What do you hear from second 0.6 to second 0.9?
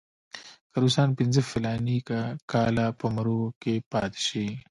که